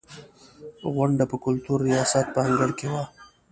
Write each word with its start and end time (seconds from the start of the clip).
غونډه 0.93 1.23
په 1.31 1.35
کلتور 1.45 1.77
ریاست 1.89 2.25
په 2.33 2.39
انګړ 2.47 2.69
کې 2.79 2.87
وه. 2.93 3.03